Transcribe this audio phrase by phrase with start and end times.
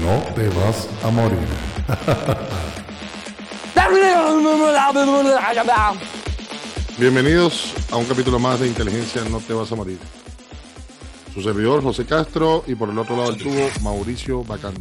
[0.00, 1.38] No te vas a morir.
[6.98, 9.98] Bienvenidos a un capítulo más de Inteligencia No Te Vas a Morir.
[11.34, 14.80] Su servidor José Castro y por el otro lado del tubo Mauricio Bacante.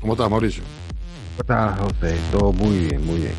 [0.00, 0.62] ¿Cómo estás Mauricio?
[1.36, 2.16] ¿Cómo estás José?
[2.30, 3.34] Todo muy bien, muy bien.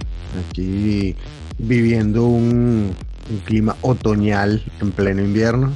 [0.49, 1.15] Aquí
[1.57, 2.93] viviendo un,
[3.29, 5.71] un clima otoñal en pleno invierno.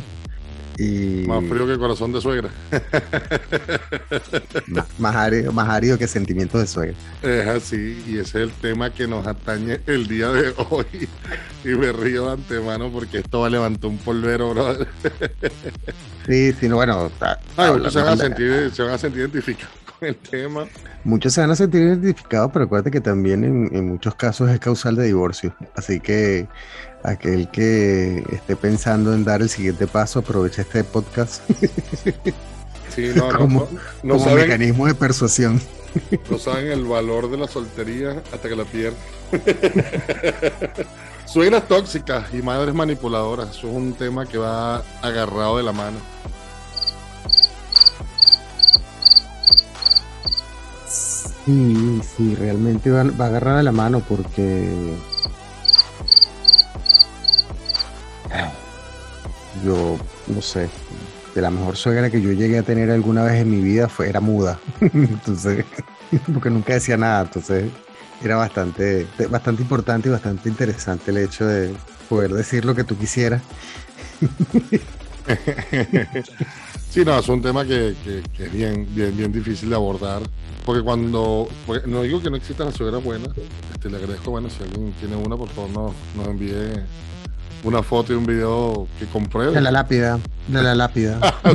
[0.84, 2.50] Y Más frío que corazón de suegra.
[4.68, 6.96] más, más árido, más árido que sentimientos de suegra.
[7.22, 10.86] Es así, y ese es el tema que nos atañe el día de hoy.
[11.64, 14.88] Y me río de antemano porque esto va a levantar un polvero, brother.
[16.26, 19.22] Sí, sí, no, bueno, está- Ay, muchos se van, a sentir, se van a sentir
[19.22, 20.66] identificados con el tema.
[21.04, 24.60] muchos se van a sentir identificados, pero acuérdate que también en, en muchos casos es
[24.60, 25.56] causal de divorcio.
[25.76, 26.48] Así que
[27.04, 31.42] aquel que esté pensando en dar el siguiente paso, aprovecha este podcast
[32.96, 35.62] Sí, no, Como- no, no como saben, mecanismo de persuasión.
[36.30, 39.00] no saben el valor de la soltería hasta que la pierden.
[41.26, 45.98] Suegras tóxicas y madres manipuladoras, eso es un tema que va agarrado de la mano.
[51.46, 54.94] Sí, sí, realmente va, va a agarrar de la mano porque
[59.66, 60.70] yo no sé,
[61.36, 64.10] de la mejor suegra que yo llegué a tener alguna vez en mi vida fue
[64.10, 65.66] era muda, entonces
[66.34, 67.66] porque nunca decía nada, entonces
[68.24, 71.74] era bastante bastante importante y bastante interesante el hecho de
[72.10, 73.42] poder decir lo que tú quisieras.
[76.92, 77.96] Sí, no, es un tema que,
[78.38, 80.22] es bien, bien, bien difícil de abordar.
[80.66, 81.48] Porque cuando,
[81.86, 83.30] no digo que no existan las suegras buenas,
[83.74, 86.52] este, le agradezco, bueno, si alguien tiene una, por favor nos, nos envíe
[87.64, 89.54] una foto y un video que compruebe.
[89.54, 91.20] De la lápida, de la lápida.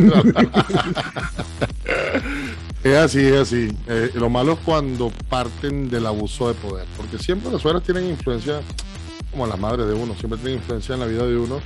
[2.86, 3.76] Es así, es así.
[3.88, 8.06] Eh, lo malo es cuando parten del abuso de poder, porque siempre las suegras tienen
[8.06, 8.60] influencia,
[9.32, 11.60] como las madres de uno, siempre tienen influencia en la vida de uno.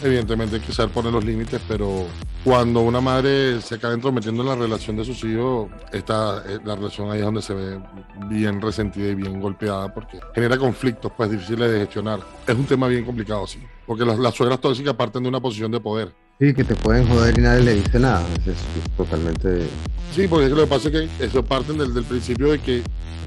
[0.00, 2.06] Evidentemente hay que saber poner los límites, pero
[2.44, 6.76] cuando una madre se acaba entrometiendo en la relación de sus hijos, está, eh, la
[6.76, 7.80] relación ahí es donde se ve
[8.28, 12.20] bien resentida y bien golpeada, porque genera conflictos pues difíciles de gestionar.
[12.46, 15.70] Es un tema bien complicado, sí, porque las, las suegras tóxicas parten de una posición
[15.72, 16.12] de poder.
[16.38, 18.24] Sí, que te pueden joder y nadie le dice nada.
[18.46, 19.66] Es totalmente
[20.14, 22.60] Sí, porque es que lo que pasa es que eso parten del, del principio de
[22.60, 22.82] que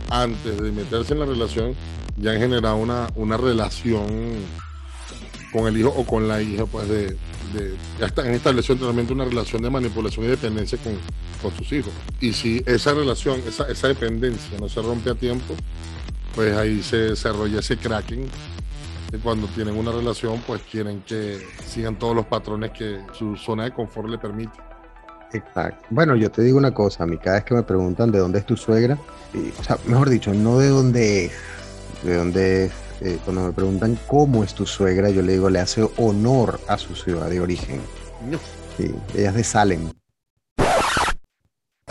[0.10, 1.74] antes de meterse en la relación
[2.18, 4.06] ya han generado una, una relación
[5.52, 7.08] con el hijo o con la hija, pues de,
[7.54, 10.94] de- ya están han establecido totalmente una relación de manipulación y dependencia con,
[11.42, 11.92] con sus hijos.
[12.20, 15.56] Y si esa relación, esa, esa dependencia no se rompe a tiempo,
[16.36, 18.26] pues ahí se desarrolla ese cracking.
[19.14, 23.66] Y cuando tienen una relación, pues quieren que sigan todos los patrones que su zona
[23.66, 24.54] de confort le permite.
[25.34, 25.86] Exacto.
[25.90, 28.40] Bueno, yo te digo una cosa, a mí cada vez que me preguntan de dónde
[28.40, 28.98] es tu suegra,
[29.34, 31.34] y, o sea, mejor dicho, no de dónde es,
[32.04, 35.60] de dónde es, eh, cuando me preguntan cómo es tu suegra, yo le digo, le
[35.60, 37.82] hace honor a su ciudad de origen.
[38.78, 39.92] Sí, ella es de Salem.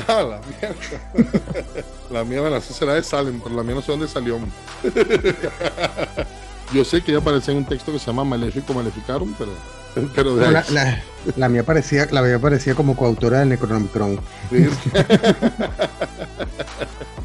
[0.09, 1.13] Ah, la mierda.
[2.11, 4.39] la mía, bueno, será de Salem, pero la mía no sé dónde salió.
[6.73, 9.51] Yo sé que ella aparece en un texto que se llama Maléfico Maleficarum, pero,
[10.15, 11.03] pero de No, la, la-
[11.37, 14.19] la mía parecía, la mía parecía como coautora del Necronomicron.
[14.51, 14.67] Sí.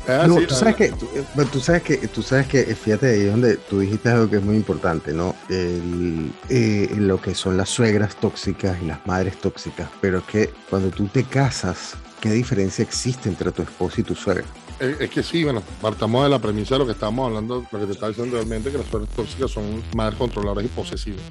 [0.08, 2.76] Ah, No, sí, tú sabes que, tú, eh, tú sabes que, tú sabes que, eh,
[2.76, 5.36] fíjate ahí es donde tú dijiste algo que es muy importante, ¿no?
[5.50, 10.54] El, eh, lo que son las suegras tóxicas y las madres tóxicas, pero es que
[10.70, 14.44] cuando tú te casas, ¿qué diferencia existe entre tu esposo y tu suegra?
[14.80, 17.80] Es, es que sí, bueno, partamos de la premisa de lo que estábamos hablando, lo
[17.80, 21.22] que te estaba diciendo realmente, que las suegras tóxicas son madres controladoras y posesivas.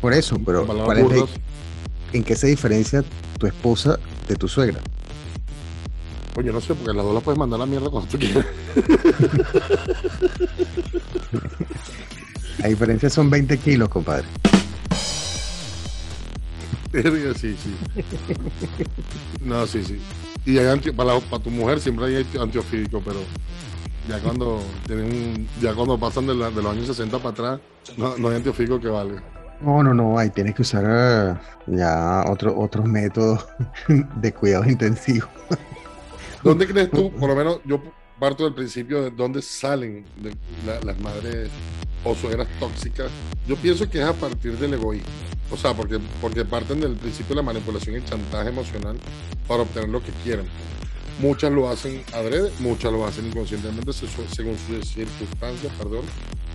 [0.00, 1.04] Por eso, pero ¿cuál es.
[2.12, 3.04] ¿en qué se diferencia
[3.38, 3.98] tu esposa
[4.28, 4.80] de tu suegra?
[6.36, 8.46] Oye, no sé, porque las dos las puedes mandar a la mierda cuando tú quieras.
[12.58, 14.24] La diferencia son 20 kilos, compadre.
[16.90, 17.74] Sí, sí.
[19.44, 19.98] No, sí, sí.
[20.46, 23.20] Y hay anti- para, la- para tu mujer siempre hay anti- antiofídico, pero
[24.08, 27.60] ya cuando tienen un- ya cuando pasan de, la- de los años 60 para atrás,
[27.98, 29.22] no, no hay antiofídico que valga.
[29.60, 31.34] No, no, no, ahí tienes que usar eh,
[31.66, 33.46] ya otro- otros métodos
[33.88, 35.26] de cuidado intensivo.
[36.42, 37.80] ¿Dónde crees tú, por lo menos yo
[38.20, 40.04] parto del principio de dónde salen
[40.84, 41.50] las madres
[42.04, 43.10] o suegras tóxicas?
[43.46, 45.08] Yo pienso que es a partir del egoísmo.
[45.50, 48.96] O sea, porque, porque parten del principio de la manipulación y el chantaje emocional
[49.48, 50.46] para obtener lo que quieren.
[51.20, 56.02] Muchas lo hacen adrede, muchas lo hacen inconscientemente se- según sus circunstancias, perdón,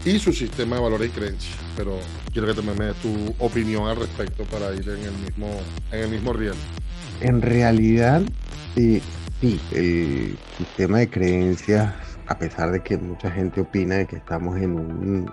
[0.05, 1.55] y su sistema de valores y creencias.
[1.75, 1.97] Pero
[2.31, 5.47] quiero que también me tu opinión al respecto para ir en el mismo,
[5.91, 6.55] en el mismo riel.
[7.21, 8.21] En realidad,
[8.75, 9.01] Y
[9.39, 11.93] sí, el sistema de creencias,
[12.27, 15.31] a pesar de que mucha gente opina de que estamos en un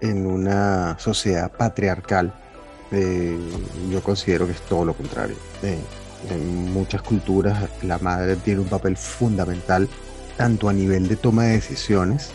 [0.00, 2.32] en una sociedad patriarcal,
[2.90, 3.38] eh,
[3.90, 5.36] yo considero que es todo lo contrario.
[5.62, 5.78] Eh,
[6.28, 9.88] en muchas culturas la madre tiene un papel fundamental
[10.36, 12.30] tanto a nivel de toma de decisiones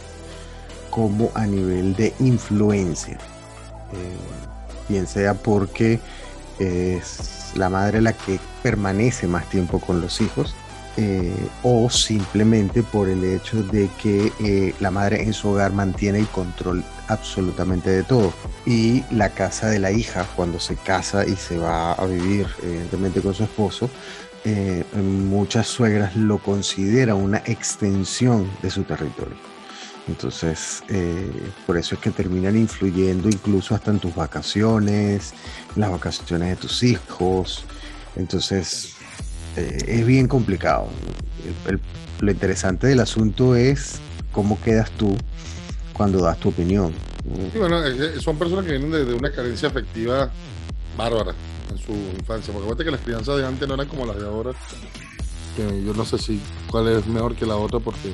[0.90, 3.18] como a nivel de influencia.
[3.94, 6.00] Eh, bien sea porque
[6.60, 10.56] es la madre la que permanece más tiempo con los hijos
[10.98, 16.20] eh, o simplemente por el hecho de que eh, la madre en su hogar mantiene
[16.20, 18.34] el control absolutamente de todo.
[18.66, 23.22] Y la casa de la hija, cuando se casa y se va a vivir evidentemente
[23.22, 23.90] con su esposo,
[24.44, 29.36] eh, muchas suegras lo consideran una extensión de su territorio.
[30.08, 30.84] Entonces,
[31.66, 35.34] por eso es que terminan influyendo incluso hasta en tus vacaciones,
[35.76, 37.66] en las vacaciones de tus hijos.
[38.16, 38.96] Entonces,
[39.56, 40.90] eh, es bien complicado.
[42.20, 44.00] lo interesante del asunto es
[44.32, 45.16] cómo quedas tú
[45.96, 46.94] cuando das tu opinión.
[48.20, 50.30] son personas que vienen de, una carencia afectiva
[50.98, 51.34] bárbara
[51.72, 52.54] en su infancia.
[52.54, 54.52] Porque fíjate que las crianzas de antes no eran como las de ahora.
[55.58, 58.12] Yo no sé si cuál es mejor que la otra porque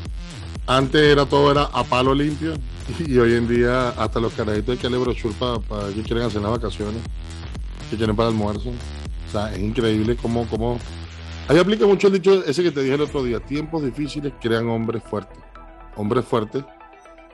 [0.67, 2.53] antes era todo era a palo limpio
[2.99, 6.51] y hoy en día hasta los carajitos que darle brochure para, que quieren hacer las
[6.51, 7.01] vacaciones,
[7.89, 8.69] que quieren para almuerzo.
[8.69, 10.79] O sea, es increíble cómo, cómo
[11.47, 14.69] Ahí aplica mucho el dicho ese que te dije el otro día, tiempos difíciles crean
[14.69, 15.39] hombres fuertes.
[15.95, 16.63] Hombres fuertes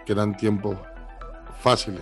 [0.07, 0.77] crean tiempos
[1.61, 2.01] fáciles.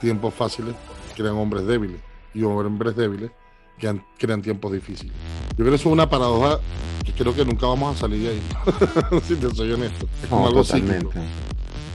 [0.00, 0.74] Tiempos fáciles
[1.16, 2.00] crean hombres débiles.
[2.34, 3.30] Y hombres débiles
[3.78, 5.14] crean, crean tiempos difíciles.
[5.50, 6.60] Yo creo que eso es una paradoja
[7.04, 8.42] que creo que nunca vamos a salir de ahí.
[9.26, 10.06] si te soy honesto.
[10.22, 11.18] Es como algo totalmente.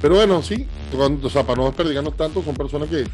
[0.03, 3.07] Pero bueno, sí, cuando, o sea, para no desperdigarnos tanto, son personas que,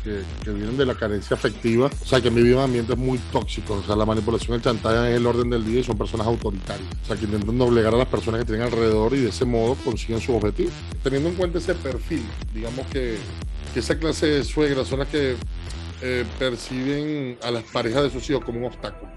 [0.44, 3.96] vienen de la carencia afectiva, o sea, que vivido en ambientes muy tóxicos, o sea,
[3.96, 7.16] la manipulación, el chantaje es el orden del día y son personas autoritarias, o sea,
[7.16, 10.36] que intentan doblegar a las personas que tienen alrededor y de ese modo consiguen su
[10.36, 10.72] objetivo.
[11.04, 12.24] Teniendo en cuenta ese perfil,
[12.56, 13.18] digamos que,
[13.76, 15.36] esa clase de suegras son las que
[16.02, 19.12] eh, perciben a las parejas de sus hijos como un obstáculo.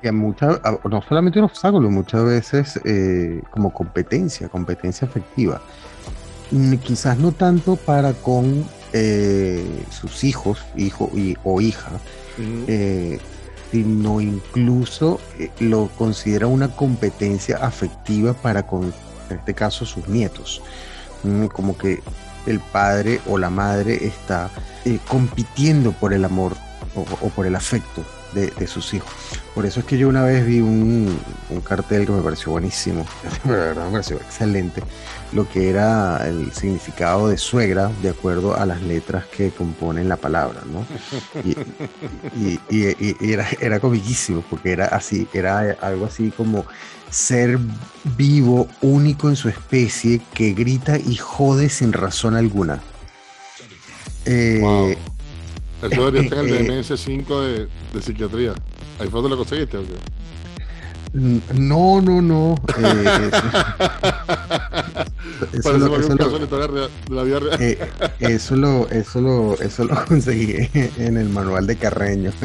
[0.00, 0.58] Que muchas,
[0.88, 5.60] no solamente un obstáculo, muchas veces eh, como competencia, competencia afectiva
[6.82, 11.90] quizás no tanto para con eh, sus hijos, hijo y, o hija,
[12.38, 13.18] eh,
[13.72, 18.94] sino incluso eh, lo considera una competencia afectiva para con,
[19.30, 20.62] en este caso, sus nietos.
[21.24, 22.02] Mm, como que
[22.46, 24.50] el padre o la madre está
[25.08, 26.54] compitiendo por el amor
[26.94, 28.04] o, por el afecto
[28.34, 29.10] de, sus hijos.
[29.54, 31.18] Por eso es que yo una vez vi un,
[31.50, 33.06] un cartel que me pareció buenísimo,
[33.44, 34.82] de verdad me pareció excelente,
[35.32, 40.16] lo que era el significado de suegra de acuerdo a las letras que componen la
[40.16, 40.84] palabra, ¿no?
[42.70, 42.88] Y,
[43.20, 46.64] era, era comiquísimo, porque era así, era algo así como
[47.10, 47.58] ser
[48.16, 52.80] vivo, único en su especie, que grita y jode sin razón alguna.
[54.26, 54.96] Eh,
[55.90, 58.54] Eso debería en el DMS5 de, de psiquiatría.
[58.98, 59.94] ¿Ahí fue donde lo conseguiste o qué?
[61.14, 62.56] No, no, no.
[65.46, 66.34] Eh, eso, lo,
[68.18, 72.32] eso, lo, eso, lo, eso lo conseguí en el manual de Carreño.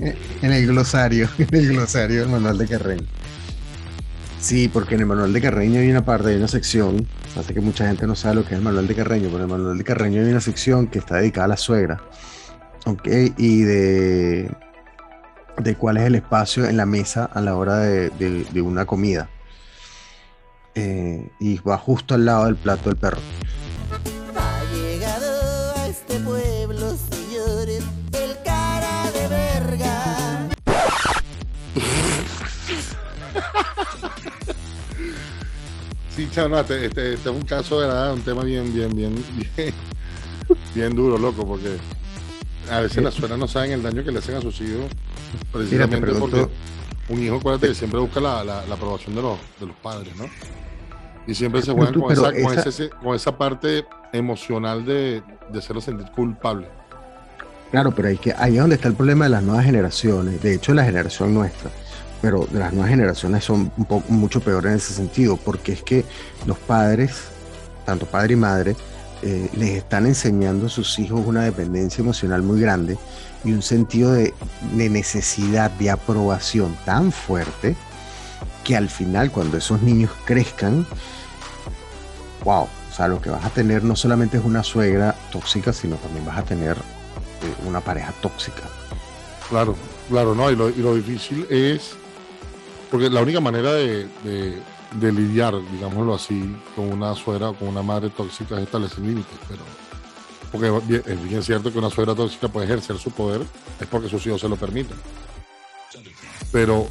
[0.00, 3.06] en el glosario, en el glosario del manual de Carreño.
[4.46, 7.04] Sí, porque en el manual de Carreño hay una parte, hay una sección,
[7.36, 9.42] hace que mucha gente no sabe lo que es el manual de Carreño, pero en
[9.42, 12.00] el manual de Carreño hay una sección que está dedicada a la suegra,
[12.84, 13.08] ¿ok?
[13.38, 14.48] Y de
[15.58, 19.28] de cuál es el espacio en la mesa a la hora de, una comida.
[20.76, 23.18] Eh, y va justo al lado del plato del perro.
[36.16, 38.14] Sí, chao, este, este, este, es un caso, ¿verdad?
[38.14, 39.14] Un tema bien, bien, bien,
[39.54, 39.74] bien,
[40.74, 41.76] bien duro, loco, porque
[42.70, 44.86] a veces las suenas no saben el daño que le hacen a sus hijos,
[45.52, 46.48] precisamente porque
[47.10, 50.24] un hijo, acuérdate que siempre busca la, aprobación de los, de los padres, ¿no?
[51.26, 52.32] Y siempre se juegan con, esa,
[53.02, 56.66] con, esa, parte emocional de, de hacerlo sentir culpable.
[57.72, 60.54] Claro, pero hay que, ahí es donde está el problema de las nuevas generaciones, de
[60.54, 61.70] hecho la generación nuestra,
[62.20, 66.04] pero las nuevas generaciones son un poco, mucho peores en ese sentido, porque es que
[66.46, 67.12] los padres,
[67.84, 68.76] tanto padre y madre,
[69.22, 72.98] eh, les están enseñando a sus hijos una dependencia emocional muy grande
[73.44, 74.34] y un sentido de,
[74.72, 77.76] necesidad de aprobación tan fuerte
[78.64, 80.86] que al final cuando esos niños crezcan,
[82.44, 85.96] wow, o sea, lo que vas a tener no solamente es una suegra tóxica, sino
[85.96, 88.62] también vas a tener eh, una pareja tóxica.
[89.48, 89.76] Claro,
[90.08, 91.96] Claro, no, y lo difícil es,
[92.90, 94.06] porque la única manera de,
[95.00, 99.62] lidiar, digámoslo así, con una suegra o con una madre tóxica es establecer límites, pero
[100.52, 103.42] porque es bien cierto que una suegra tóxica puede ejercer su poder,
[103.80, 104.96] es porque sus hijos se lo permiten.
[106.52, 106.86] Pero,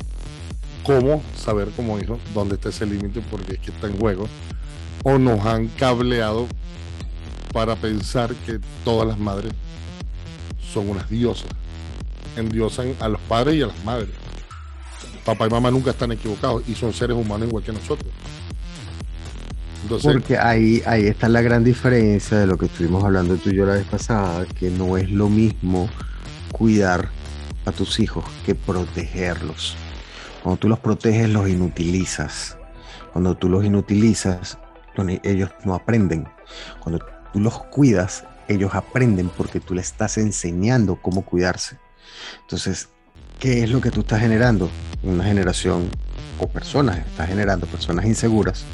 [0.84, 3.22] ¿cómo saber como hijo dónde está ese límite?
[3.32, 4.28] Porque es que está en juego.
[5.04, 6.48] O nos han cableado
[7.54, 9.54] para pensar que todas las madres
[10.74, 11.50] son unas diosas.
[12.36, 14.10] Endiosan a los padres y a las madres.
[15.26, 18.12] Papá y mamá nunca están equivocados y son seres humanos igual que nosotros.
[20.02, 23.66] Porque ahí, ahí está la gran diferencia de lo que estuvimos hablando tú y yo
[23.66, 25.90] la vez pasada, que no es lo mismo
[26.52, 27.10] cuidar
[27.66, 29.76] a tus hijos que protegerlos.
[30.44, 32.58] Cuando tú los proteges, los inutilizas.
[33.12, 34.58] Cuando tú los inutilizas,
[35.24, 36.28] ellos no aprenden.
[36.80, 37.04] Cuando
[37.34, 41.78] tú los cuidas, ellos aprenden porque tú les estás enseñando cómo cuidarse.
[42.42, 42.90] Entonces,
[43.40, 44.70] ¿qué es lo que tú estás generando?
[45.04, 45.90] Una generación
[46.40, 48.66] o personas, estás generando personas inseguras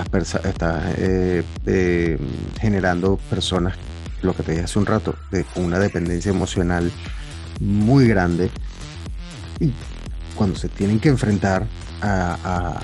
[0.00, 2.18] estás, eh, eh,
[2.60, 3.74] generando personas,
[4.22, 6.90] lo que te dije hace un rato, de, con una dependencia emocional
[7.60, 8.50] muy grande.
[9.60, 9.72] Y
[10.34, 11.66] cuando se tienen que enfrentar
[12.00, 12.78] a,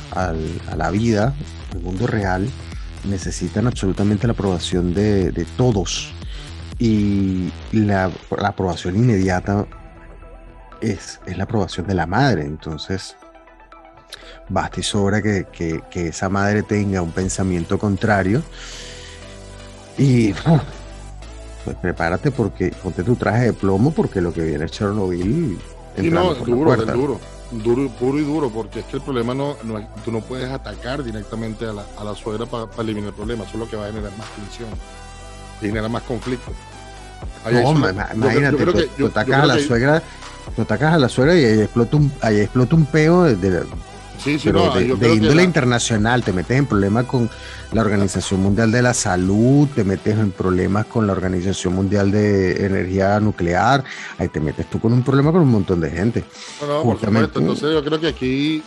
[0.76, 1.34] la vida,
[1.72, 2.48] al mundo real,
[3.04, 6.12] necesitan absolutamente la aprobación de, todos.
[6.78, 8.10] Y la
[8.44, 9.66] aprobación inmediata
[10.90, 12.42] es, es la aprobación de la madre.
[12.42, 13.16] Entonces,
[14.48, 18.42] basta y sobra que, que- que esa madre tenga un pensamiento contrario.
[19.96, 20.32] Y
[21.64, 25.58] pues prepárate porque ponte tu traje de plomo porque lo que viene es Chernobyl.
[25.96, 27.20] y no, la duro, es duro,
[27.52, 30.50] duro, puro y duro, porque es que el problema no, no es- tú no puedes
[30.50, 33.76] atacar directamente a la, a la suegra para eliminar el problema, eso es lo que
[33.76, 34.68] va a generar más tensión,
[35.60, 36.50] genera más conflicto.
[37.44, 40.02] No, yo- yo imagínate, tú, que- yo- atacas a la que- suegra,
[40.54, 43.62] tú atacas a la suegra y ahí explota un, ahí explota un peo de, de-
[44.22, 44.84] Sí, sí, pero no, de,
[45.14, 47.28] índole la- internacional, te metes en problemas con
[47.72, 52.64] la Organización Mundial de la Salud, te metes en problemas con la Organización Mundial de
[52.64, 53.84] Energía Nuclear,
[54.16, 56.24] ahí te metes tú con un problema con un montón de gente.
[56.60, 57.26] No, no, por Justamente.
[57.34, 57.40] supuesto.
[57.40, 58.62] Entonces yo creo que aquí,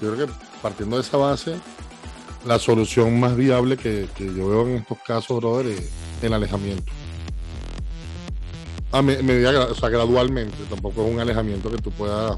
[0.00, 1.56] yo creo que partiendo de esa base,
[2.46, 5.90] la solución más viable que, que yo veo en estos casos, brother, es
[6.22, 6.90] el alejamiento.
[8.92, 12.36] A me- medida, o sea, gradualmente, tampoco es un alejamiento que tú puedas,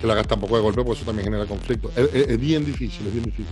[0.00, 1.90] que lo hagas tampoco de golpe, porque eso también genera conflicto.
[1.96, 3.46] Es, es- es bien difícil, es bien difícil.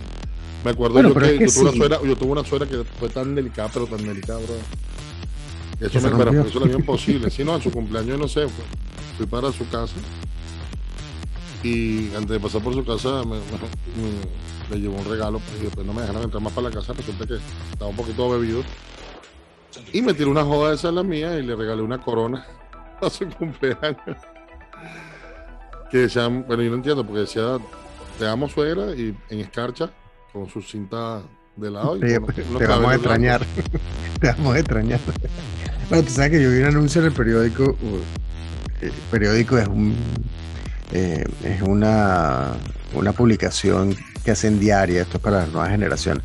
[0.63, 1.77] Me acuerdo Bueno, yo que, es que yo, tuve una sí.
[1.77, 4.55] suegra, yo tuve una suegra que fue tan delicada, pero tan delicada, bro.
[5.79, 6.07] Eso me
[6.47, 7.29] eso lo vio imposible.
[7.29, 8.65] Si no, en su cumpleaños, no sé, fue-
[9.17, 9.95] fui para su casa
[11.63, 15.65] y antes de pasar por su casa me, me- le llevó un regalo pues, y
[15.65, 16.93] después no me dejaron entrar más para la casa.
[16.93, 17.35] Resulta que
[17.71, 18.63] estaba un poquito bebido
[19.93, 22.45] y me tiró una joda esa en la mía y le regalé una corona
[23.01, 24.17] a su cumpleaños.
[25.89, 27.57] Que decían, bueno, yo no entiendo porque decía
[28.17, 29.91] te amo suegra y en escarcha
[30.31, 31.21] con su cinta
[31.55, 31.97] de lado.
[31.97, 33.45] y Te, con unos te vamos a extrañar.
[34.19, 34.99] te vamos a extrañar.
[35.89, 37.75] Bueno, tú sabes que yo vi un anuncio en el periódico.
[38.81, 39.95] El periódico es un
[40.91, 42.53] eh, es una,
[42.93, 46.23] una publicación que hacen diaria, esto es para las nuevas generaciones.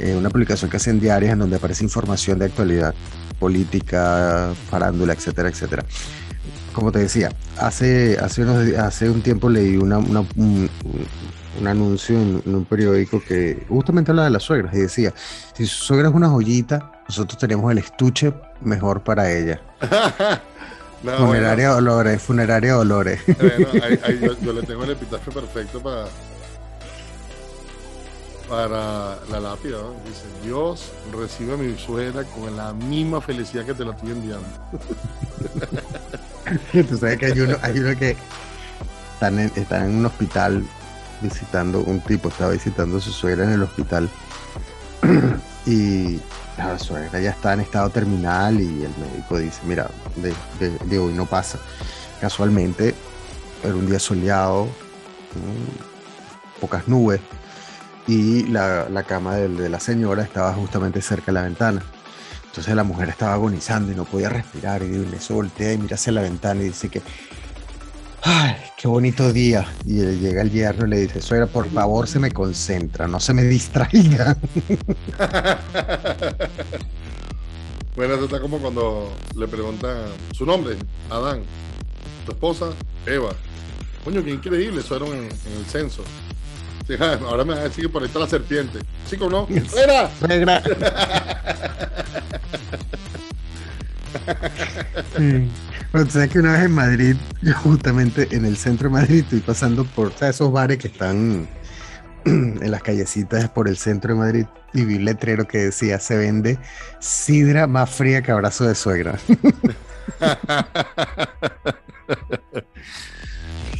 [0.00, 2.94] Eh, una publicación que hacen diarias en donde aparece información de actualidad,
[3.38, 5.84] política, farándula, etcétera, etcétera.
[6.72, 11.06] Como te decía, hace, hace, unos hace un tiempo leí una, una- un, un-
[11.60, 15.12] un anuncio en, en un periódico que justamente hablaba de las suegras y decía,
[15.54, 19.60] si su suegra es una joyita, nosotros tenemos el estuche mejor para ella.
[21.02, 21.26] No, bueno.
[21.28, 23.20] Funeraria Dolores, Funeraria Dolores.
[23.26, 26.04] Bueno, ahí- ahí yo, yo le tengo el epitafio perfecto para,
[28.50, 29.78] para la lápida.
[29.78, 29.90] ¿no?
[30.04, 34.46] Dice, Dios recibe a mi suegra con la misma felicidad que te la estoy enviando.
[36.88, 38.16] Tú sabes que hay uno, hay uno que
[39.14, 40.64] están en, en un hospital
[41.20, 44.08] visitando, un tipo estaba visitando a su suegra en el hospital
[45.66, 46.18] y
[46.58, 50.34] la suegra ya está en estado terminal y el médico dice, mira, de,
[50.88, 51.58] de- hoy no pasa.
[52.20, 52.94] Casualmente
[53.62, 54.66] era un día soleado,
[56.60, 57.20] pocas nubes
[58.06, 61.82] y la, la cama de, la señora estaba justamente cerca de la ventana.
[62.46, 66.12] Entonces la mujer estaba agonizando y no podía respirar y le voltea y mira hacia
[66.12, 67.00] la ventana y dice que,
[68.22, 69.66] ay, qué bonito día.
[69.86, 73.20] Y le llega el yerno y le dice, suegra, por favor se me concentra, no
[73.20, 74.36] se me distraiga.
[77.96, 80.76] Bueno, eso está como cuando le preguntan su nombre,
[81.10, 81.42] Adán.
[82.24, 82.70] Tu esposa,
[83.04, 83.34] Eva.
[84.04, 86.02] Coño, qué increíble, eso en el censo.
[87.26, 88.78] Ahora me va a decir que por ahí está la serpiente.
[89.06, 89.46] ¿Sí o no?
[89.66, 90.10] ¡Fuera!
[90.18, 90.62] Suegra.
[95.16, 95.48] Sí.
[95.92, 99.20] Pero tú sabes que una vez en Madrid, yo justamente en el centro de Madrid,
[99.20, 101.48] estoy pasando por esos bares que están
[102.24, 106.16] en las callecitas por el centro de Madrid y vi un letrero que decía se
[106.16, 106.58] vende
[107.00, 109.18] sidra más fría que abrazo de suegra.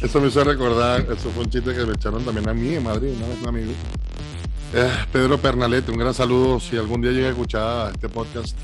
[0.01, 2.83] Eso me hizo recordar, eso fue un chiste que me echaron también a mí en
[2.83, 3.71] Madrid, una un amigo.
[4.73, 8.57] Eh, Pedro Pernalete, un gran saludo si algún día llega a escuchar este podcast.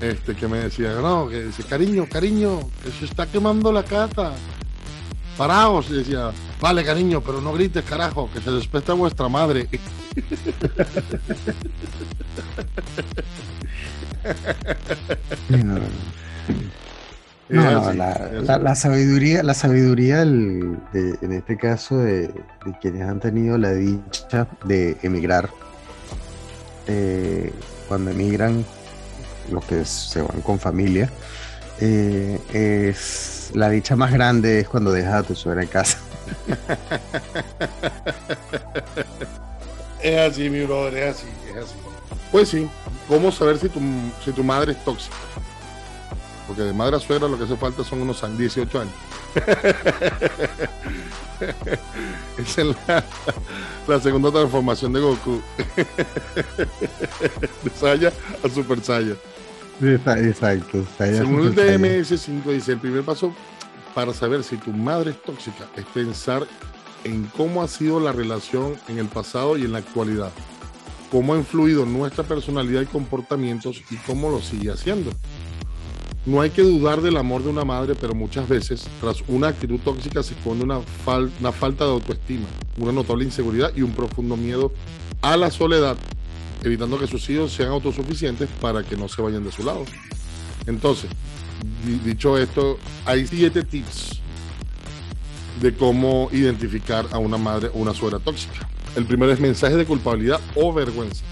[0.00, 4.32] Este que me decía, no, que dice, cariño, cariño, que se está quemando la casa.
[5.36, 9.68] Paraos, y decía, vale, cariño, pero no grites, carajo, que se despesta vuestra madre.
[17.48, 20.82] No, la, sabiduría, la sabiduría en
[21.32, 22.30] este caso de,
[22.80, 25.48] quienes han tenido la dicha de emigrar,
[26.86, 27.50] eh,
[27.88, 28.66] cuando emigran,
[29.50, 31.08] los que se van con familia,
[31.80, 35.98] eh, es la dicha más grande es cuando dejas a tu suegra en casa.
[40.02, 41.74] es así, mi brother, es así, es así.
[42.30, 42.68] Pues sí,
[43.08, 43.80] ¿cómo saber si tu,
[44.22, 45.16] si tu madre es tóxica?
[46.48, 48.94] Porque de madre a suegra lo que hace falta son unos 18 años.
[52.38, 52.76] Esa es
[53.86, 55.42] la, segunda transformación de Goku.
[57.62, 58.10] de Saya
[58.42, 59.14] a Super Saya.
[59.80, 60.84] Exacto.
[60.96, 63.32] Según el DMS5 dice, el primer paso
[63.94, 66.46] para saber si tu madre es tóxica es pensar
[67.04, 70.32] en cómo ha sido la relación en el pasado y en la actualidad,
[71.10, 75.12] cómo ha influido nuestra personalidad y comportamientos y cómo lo sigue haciendo.
[76.28, 79.80] No hay que dudar del amor de una madre, pero muchas veces, tras una actitud
[79.80, 80.82] tóxica, se esconde una,
[81.52, 82.44] falta de autoestima,
[82.76, 84.70] una notable inseguridad y un profundo miedo
[85.22, 85.96] a la soledad,
[86.62, 89.86] evitando que sus hijos sean autosuficientes para que no se vayan de su lado.
[90.66, 91.08] Entonces,
[92.04, 94.20] dicho esto, hay siete tips
[95.62, 98.68] de cómo identificar a una madre o una suegra tóxica.
[98.96, 101.24] El primero es mensaje de culpabilidad o vergüenza.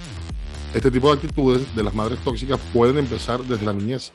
[0.73, 4.11] Este tipo de actitudes de las madres tóxicas pueden empezar desde la niñez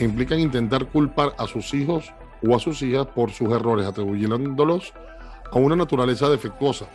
[0.00, 2.12] implican intentar culpar a sus hijos
[2.46, 4.92] o a sus hijas por sus errores, atribuyéndolos
[5.50, 6.86] a una naturaleza defectuosa.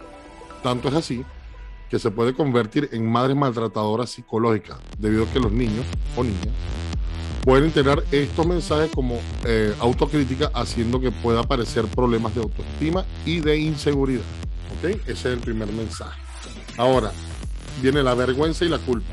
[0.64, 1.24] Tanto es así
[1.90, 6.54] que se puede convertir en madres maltratadoras psicológicas, debido a que los niños o niñas
[7.48, 13.40] pueden tener estos mensajes como eh, autocrítica, haciendo que pueda aparecer problemas de autoestima y
[13.40, 14.26] de inseguridad.
[14.78, 15.00] ¿Ok?
[15.04, 16.20] Ese es el primer mensaje.
[16.78, 17.14] Ahora,
[17.82, 19.08] viene la vergüenza y la culpa.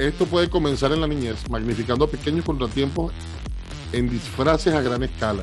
[0.00, 3.12] Esto puede comenzar en la niñez, magnificando pequeños contratiempos
[3.92, 5.42] en disfraces a gran escala,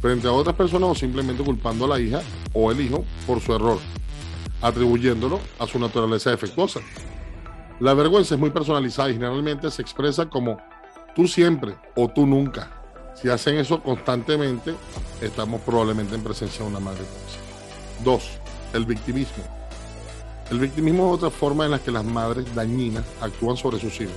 [0.00, 2.22] frente a otras personas o simplemente culpando a la hija
[2.54, 3.78] o el hijo por su error,
[4.62, 6.80] atribuyéndolo a su naturaleza defectuosa.
[7.78, 10.56] La vergüenza es muy personalizada y generalmente se expresa como
[11.14, 12.70] tú siempre o tú nunca.
[13.20, 14.74] Si hacen eso constantemente,
[15.20, 18.02] estamos probablemente en presencia de una madre tóxica.
[18.02, 18.30] Dos,
[18.72, 19.59] el victimismo.
[20.50, 24.14] El victimismo es otra forma en la que las madres dañinas actúan sobre sus hijos.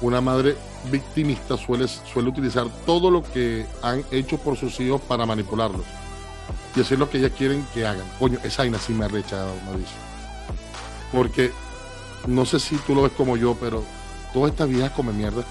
[0.00, 0.56] Una madre
[0.90, 5.84] victimista suele, suele utilizar todo lo que han hecho por sus hijos para manipularlos
[6.74, 8.06] y hacer lo que ellas quieren que hagan.
[8.18, 9.96] Coño, esa vaina sí me arrecha, Mauricio.
[11.12, 11.52] Porque
[12.26, 13.84] no sé si tú lo ves como yo, pero
[14.32, 15.44] todas estas viejas come mierda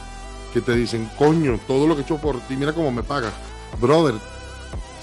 [0.54, 3.34] que te dicen, coño, todo lo que he hecho por ti, mira cómo me pagas.
[3.80, 4.16] Brother,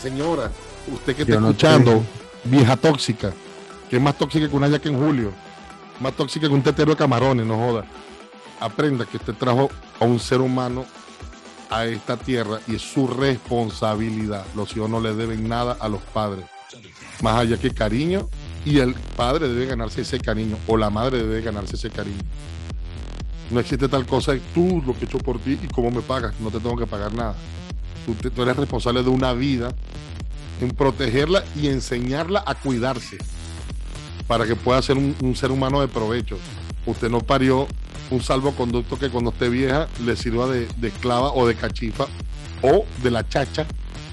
[0.00, 0.50] señora,
[0.92, 2.02] usted que está escuchando,
[2.44, 3.32] vieja tóxica,
[3.88, 5.32] que es más tóxica que una que en julio,
[6.00, 7.84] más tóxica que un tetero de camarones, no joda.
[8.60, 9.70] Aprenda que usted trajo
[10.00, 10.84] a un ser humano
[11.70, 14.44] a esta tierra y es su responsabilidad.
[14.54, 16.44] Los hijos no le deben nada a los padres,
[17.20, 18.28] más allá que cariño,
[18.64, 22.22] y el padre debe ganarse ese cariño, o la madre debe ganarse ese cariño.
[23.50, 26.00] No existe tal cosa de tú lo que he hecho por ti y cómo me
[26.00, 27.34] pagas, no te tengo que pagar nada.
[28.34, 29.70] Tú eres responsable de una vida,
[30.60, 33.18] en protegerla y enseñarla a cuidarse
[34.26, 36.38] para que pueda ser un, ser humano de provecho.
[36.86, 37.66] Usted no parió
[38.10, 42.06] un salvoconducto que cuando esté vieja le sirva de, esclava o de cachifa
[42.62, 43.66] o de la chacha,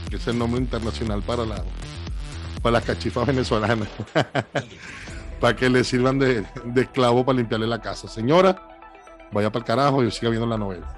[0.10, 1.64] que es el nombre internacional para, la,
[2.62, 3.88] para las cachifas venezolanas,
[5.40, 6.46] para que le sirvan de,
[6.76, 8.08] esclavo para limpiarle la casa.
[8.08, 8.68] Señora,
[9.32, 10.98] vaya para el carajo y siga viendo la novela.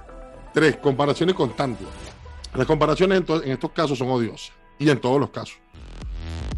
[0.54, 1.88] Tres, comparaciones constantes.
[2.56, 5.58] Las comparaciones en estos casos son odiosas y en todos los casos.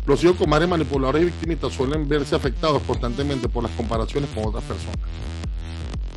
[0.05, 4.45] Los hijos con madres manipuladoras y victimistas suelen verse afectados constantemente por las comparaciones con
[4.45, 4.97] otras personas.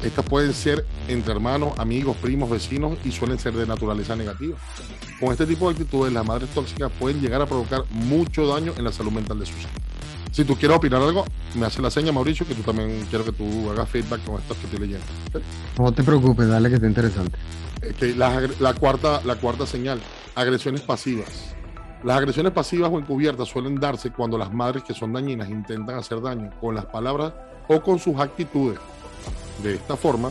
[0.03, 4.57] Estas pueden ser entre hermanos, amigos, primos, vecinos y suelen ser de naturaleza negativa.
[5.19, 8.85] Con este tipo de actitudes, las madres tóxicas pueden llegar a provocar mucho daño en
[8.85, 9.73] la salud mental de sus hijos.
[10.31, 11.25] Si tú quieres opinar algo,
[11.57, 14.55] me hace la seña, Mauricio, que tú también quiero que tú hagas feedback con esto
[14.55, 15.07] que estoy leyendo.
[15.79, 17.37] No te preocupes, dale que está interesante.
[18.17, 19.99] La, agre- la cuarta, la cuarta señal,
[20.37, 21.57] agresiones pasivas.
[22.05, 26.21] Las agresiones pasivas o encubiertas suelen darse cuando las madres que son dañinas intentan hacer
[26.21, 27.33] daño con las palabras
[27.67, 28.79] o con sus actitudes.
[29.63, 30.31] De esta forma,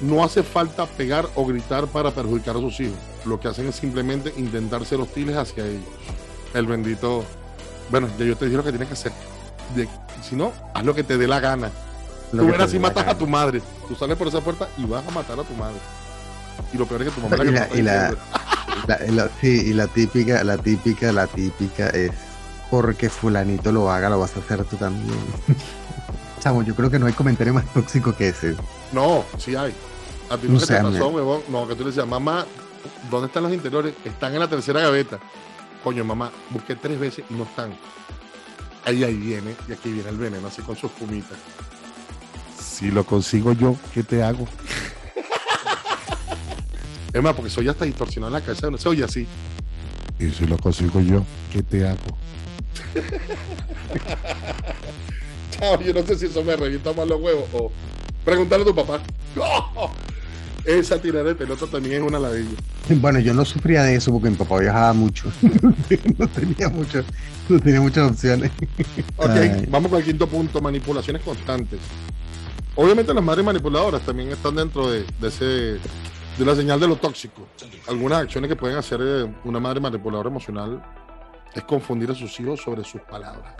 [0.00, 2.96] no hace falta pegar o gritar para perjudicar a sus hijos.
[3.26, 5.84] Lo que hacen es simplemente intentar ser hostiles hacia ellos.
[6.54, 7.24] El bendito,
[7.90, 9.12] bueno, ya yo te dije lo que tienes que hacer.
[9.76, 9.88] De-
[10.22, 11.70] si no, haz lo que te dé la gana.
[12.32, 13.60] Lo Tú que verás si matas a tu madre.
[13.86, 15.76] Tú sales por esa puerta y vas a matar a tu madre.
[16.72, 18.16] Y lo peor es que tu mamá Y que la- y está la-.
[18.90, 22.10] La- y la- sí, y la típica, la típica, la típica es
[22.70, 25.14] porque fulanito lo haga, lo vas a hacer tú también.
[26.40, 28.56] Chamo, yo creo que no hay comentario más tóxico que ese.
[28.90, 29.72] No, sí hay.
[30.28, 31.42] A ti No no te pasó, huevón.
[31.48, 32.44] No, que tú le decías, mamá,
[33.08, 33.94] ¿dónde están los interiores?
[34.04, 35.20] Están en la tercera gaveta.
[35.84, 37.72] Coño, mamá, busqué tres veces y no están.
[38.84, 41.38] Ahí, ahí viene, y aquí viene el veneno, así con sus pumitas.
[42.60, 44.48] Si lo consigo yo, ¿qué te hago?
[47.12, 49.26] es más, porque soy hasta distorsionado en la cabeza, no se oye así.
[50.18, 51.98] Y si lo consigo yo, ¿qué te hago?
[55.50, 57.72] Chao, yo no sé si eso me revienta más los huevos o
[58.24, 59.00] pregúntale a tu papá.
[60.64, 62.50] Esa tirada de pelota también es una ladilla.
[62.90, 65.32] Bueno, yo no sufría de eso porque mi papá viajaba mucho.
[66.18, 67.02] no tenía mucho,
[67.48, 68.50] no tenía muchas opciones.
[69.16, 69.66] Ok, Ay.
[69.70, 71.80] vamos con el quinto punto, manipulaciones constantes.
[72.76, 75.78] Obviamente las madres manipuladoras también están dentro de, de ese
[76.40, 77.46] de la señal de lo tóxico.
[77.86, 80.82] Algunas acciones que pueden hacer eh, una madre manipuladora emocional
[81.52, 83.54] es confundir a sus hijos sobre sus palabras.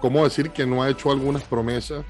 [0.00, 2.04] ¿Cómo decir que no ha hecho algunas promesas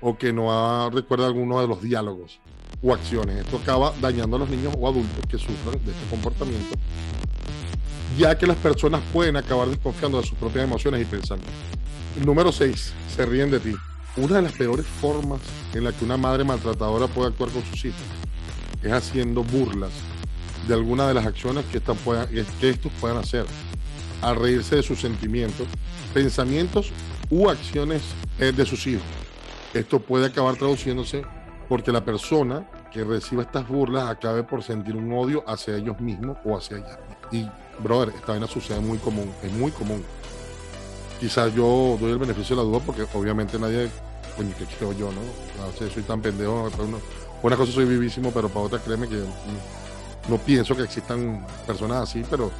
[0.00, 2.40] o que no ha, recuerda alguno de los diálogos
[2.82, 3.44] o acciones?
[3.44, 6.74] Esto acaba dañando a los niños o adultos que sufran de este comportamiento,
[8.16, 11.52] ya que las personas pueden acabar desconfiando de sus propias emociones y pensamientos.
[12.24, 12.94] Número 6.
[13.14, 13.74] Se ríen de ti.
[14.16, 15.40] Una de las peores formas
[15.74, 18.00] en la que una madre maltratadora puede actuar con sus hijos
[18.82, 19.90] es haciendo burlas
[20.66, 23.44] de alguna de las acciones que, estos puedan hacer,
[24.20, 25.66] al reírse de sus sentimientos,
[26.14, 26.92] pensamientos
[27.30, 28.02] u acciones
[28.38, 29.06] eh, de sus hijos.
[29.74, 31.24] Esto puede acabar traduciéndose
[31.68, 36.36] porque la persona que reciba estas burlas acabe por sentir un odio hacia ellos mismos
[36.44, 36.98] o hacia ella.
[37.32, 37.48] Y,
[37.82, 40.04] brother, esta vaina sucede muy común, es muy común
[41.22, 43.88] quizás yo doy el beneficio de la duda porque obviamente nadie,
[44.36, 45.20] coño, ¿qué creo yo, no?
[45.64, 46.98] No sé, soy tan pendejo, para uno-
[47.42, 49.22] una cosa soy vivísimo, pero para otra créeme que
[50.28, 52.50] no pienso que existan personas así, pero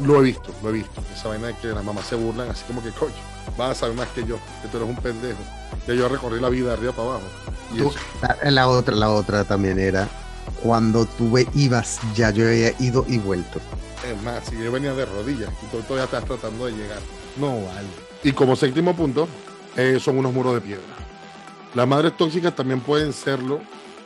[0.00, 1.02] lo he visto, lo he visto.
[1.14, 3.12] Esa vaina de que las mamás se burlan así como que, coño,
[3.56, 5.38] vas a saber más que yo, que tú eres un pendejo.
[5.86, 7.24] Que yo recorrí la vida de arriba para abajo.
[7.74, 10.08] Y Tú- La, la otra, la otra también era
[10.62, 13.60] cuando tú ibas, ya yo había ido y vuelto.
[14.08, 17.00] es más, si yo venía de rodillas y tú todavía estás tratando de llegar.
[17.36, 17.88] No vale.
[18.22, 19.26] Y como séptimo punto,
[19.76, 20.82] eh, son unos muros de piedra.
[21.76, 23.60] Las madres tóxicas también pueden serlo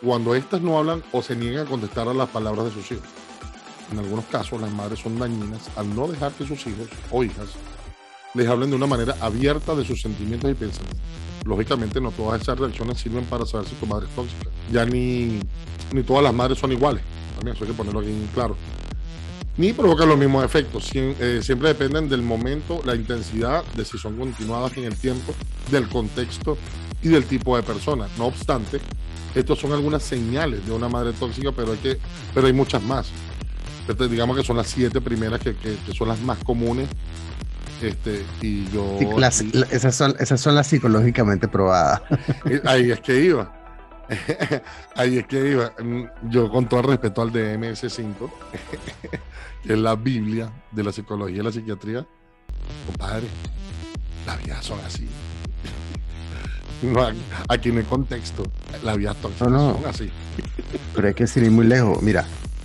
[0.04, 3.06] cuando éstas no hablan o se niegan a contestar a las palabras de sus hijos.
[3.92, 7.50] En algunos casos, las madres son dañinas al no dejar que sus hijos o hijas
[8.34, 10.98] les hablen de una manera abierta de sus sentimientos y pensamientos.
[11.44, 14.50] Lógicamente, no todas esas reacciones sirven para saber si tu madre es tóxica.
[14.72, 15.38] Ya ni,
[15.92, 17.04] ni todas las madres son iguales.
[17.36, 18.56] También eso hay que ponerlo aquí en claro
[19.56, 20.90] ni provocan los mismos efectos.
[20.94, 25.34] Eh, siempre dependen del momento, la intensidad, de si son continuadas en el tiempo,
[25.70, 26.56] del contexto
[27.02, 28.06] y del tipo de persona.
[28.18, 28.80] No obstante,
[29.34, 31.98] estos son algunas señales de una madre tóxica, pero hay, que,
[32.34, 33.08] pero hay muchas más.
[33.88, 36.88] Este, digamos que son las siete primeras que, que- que son las más comunes.
[37.82, 38.96] Este, y yo.
[38.98, 42.02] Sí, las- la- esas, son, esas son las psicológicamente probadas.
[42.44, 43.56] Eh, Ahí es que iba.
[44.96, 45.72] Ahí es que iba.
[45.82, 48.14] Mm, Yo con todo el respeto al DMS5,
[49.62, 52.06] que es la Biblia de la psicología y la psiquiatría,
[52.86, 53.26] compadre,
[54.26, 55.08] las vidas son así.
[56.94, 58.42] No, aquí- aquí no hay contexto.
[58.82, 59.74] Las vidas tóxicas No, no.
[59.80, 60.10] son así.
[60.94, 62.00] Pero hay que sin ir muy lejos.
[62.02, 62.24] Mira,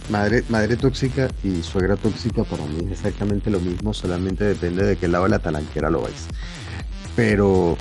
[0.09, 4.95] madre, madre tóxica y suegra tóxica para mí es exactamente lo mismo, solamente depende de
[4.97, 6.27] qué lado de la talanquera lo vais.
[7.15, 7.77] Pero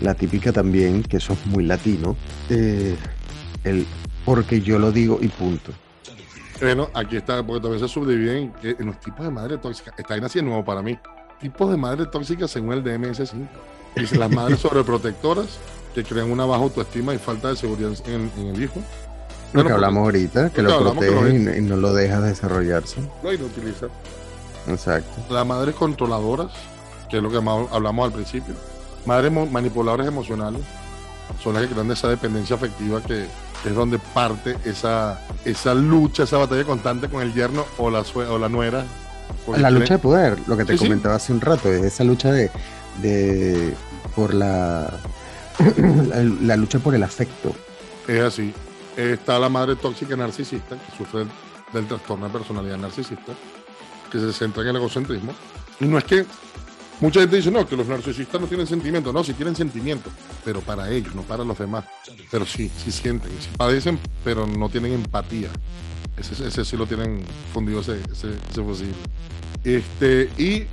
[0.00, 2.16] la típica también, que eso es muy latino,
[2.48, 2.96] eh,
[3.64, 3.86] el
[4.24, 5.72] porque yo lo digo y punto.
[6.60, 9.94] Bueno, aquí está, porque también se subdividen en, en los tipos de madre tóxica.
[9.96, 10.98] Está bien así nuevo para mí.
[11.40, 13.46] Tipos de madre tóxica según el DMS5.
[13.96, 15.46] Dice las madres sobreprotectoras
[15.94, 18.80] que crean una baja autoestima y falta de seguridad en, en el hijo.
[19.52, 21.76] Lo que hablamos ahorita, que lo lo que hablamos que lo protege y, y no
[21.76, 22.96] lo deja desarrollarse.
[23.22, 23.86] Lo inutiliza.
[24.68, 25.34] Exacto.
[25.34, 26.52] Las madres controladoras,
[27.08, 28.54] que es lo que hablamos al principio.
[29.06, 30.62] Madres manipuladoras emocionales
[31.42, 33.24] son las que crean esa dependencia afectiva que,
[33.64, 38.26] es donde parte esa, esa lucha, esa batalla constante con el yerno o la, sue-
[38.26, 38.84] o la nuera
[39.56, 40.84] La lucha de poder, lo que te Sí, sí.
[40.84, 42.50] comentaba hace un rato, es esa lucha de,
[43.02, 43.74] de
[44.14, 44.90] por la,
[46.42, 47.54] la, lucha por el afecto.
[48.06, 48.52] Es así.
[48.96, 51.24] Está la madre tóxica narcisista, que sufre
[51.72, 53.32] del trastorno de personalidad narcisista,
[54.10, 55.32] que se centra en el egocentrismo.
[55.80, 56.26] Y no es que
[57.00, 59.14] mucha gente dice, no, que los narcisistas no tienen sentimientos.
[59.14, 60.12] No, sí tienen sentimientos,
[60.44, 61.84] pero para ellos, no para los demás.
[62.30, 65.48] Pero sí, sí sienten, sí padecen, pero no tienen empatía.
[66.16, 67.22] Ese, ese sí lo tienen
[67.54, 68.94] fundido ese, ese, ese fusible.
[69.64, 70.66] Este, y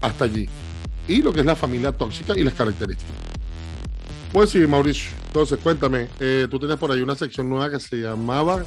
[0.00, 0.48] hasta allí.
[1.08, 3.14] Y lo que es la familia tóxica y las características.
[4.32, 5.10] Pues sí, Mauricio.
[5.26, 8.62] Entonces, cuéntame, eh, tú tienes por ahí una sección nueva que se llamaba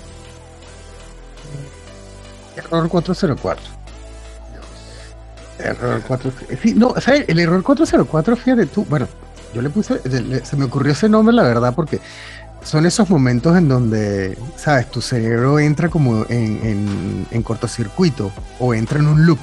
[2.55, 3.63] Error 404.
[5.59, 6.57] Error 404.
[6.61, 7.25] Sí, no, ¿sabes?
[7.27, 9.07] El error 404, fíjate tú, bueno,
[9.53, 9.99] yo le puse,
[10.43, 11.99] se me ocurrió ese nombre, la verdad, porque
[12.63, 14.89] son esos momentos en donde, ¿sabes?
[14.91, 19.39] Tu cerebro entra como en- en cortocircuito o entra en un loop,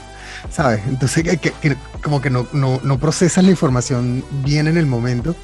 [0.51, 0.81] ¿sabes?
[0.87, 4.87] Entonces, que, que- que como que no, no, no procesas la información bien en el
[4.87, 5.35] momento.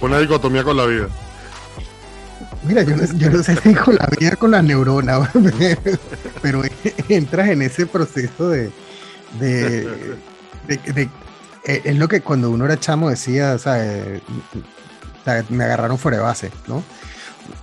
[0.00, 1.08] una dicotomía con la vida.
[2.64, 5.28] Mira, yo no, yo no sé si con la vida con las neuronas,
[6.42, 6.62] pero
[7.08, 8.70] entras en ese proceso de,
[9.38, 10.16] de,
[10.66, 11.10] de- de-
[11.64, 14.22] eh, es lo que cuando uno era chamo decía, ¿sabes?
[15.50, 16.82] Me agarraron fuera de base, ¿no?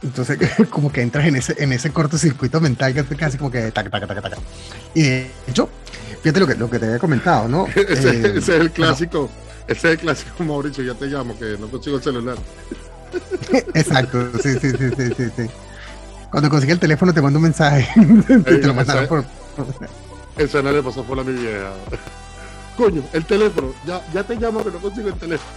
[0.04, 0.38] Entonces,
[0.70, 3.90] como que entras en ese, en ese cortocircuito mental que hace casi como que taca,
[3.90, 4.38] taca, taca, taca.
[4.94, 5.70] Y de hecho,
[6.26, 7.68] fíjate lo que, lo que te había comentado, ¿no?
[7.76, 9.30] ese, Eh, ese es el clásico.
[9.68, 10.84] Ese es el clásico, Mauricio.
[10.84, 12.36] Ya te llamo, que no consigo el celular.
[13.76, 15.50] Exacto, sí, sí, sí, sí, sí, sí.
[16.32, 17.88] Cuando consigue el teléfono te mando un mensaje.
[18.44, 19.24] te lo mandaron por,
[20.38, 21.70] Esa no le pasó por la mi vieja.
[22.76, 23.74] Coño, el teléfono.
[23.86, 25.50] Ya, ya te llamo, que no consigo el teléfono.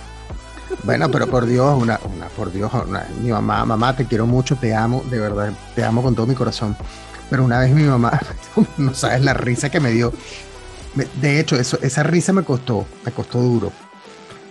[0.83, 4.54] Bueno, pero por Dios, una, una por Dios, una- mi mamá, mamá, te quiero mucho,
[4.57, 6.76] te amo, de verdad, te amo con todo mi corazón.
[7.31, 8.20] Pero una vez mi mamá,
[8.76, 10.12] no sabes la risa que me dio.
[11.20, 13.72] De hecho, eso, esa risa me costó, me costó duro.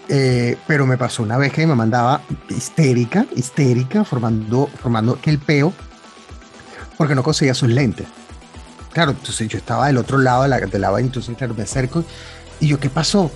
[0.10, 5.40] Eh, pero me pasó una vez que mi mamá andaba histérica, histérica, formando, formando el
[5.40, 5.74] peo,
[6.98, 8.08] porque no conseguía sus lentes.
[8.94, 11.64] Claro, entonces yo estaba del otro lado de la, de la vaina, entonces claro, me
[11.64, 12.04] acerco
[12.60, 13.30] y yo, ¿qué pasó?